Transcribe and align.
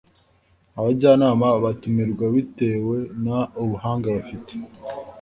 abajyanama 0.77 1.47
batumirwa 1.63 2.25
bitewe 2.35 2.95
n 3.23 3.25
ubuhanga 3.63 4.07
bafite 4.15 4.51